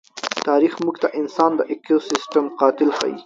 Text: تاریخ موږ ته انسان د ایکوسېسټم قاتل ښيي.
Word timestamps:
تاریخ 0.47 0.73
موږ 0.83 0.95
ته 1.03 1.07
انسان 1.19 1.51
د 1.59 1.61
ایکوسېسټم 1.71 2.45
قاتل 2.59 2.89
ښيي. 2.97 3.15